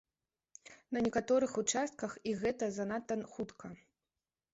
[0.95, 3.67] На некаторых участках і гэта занадта хутка.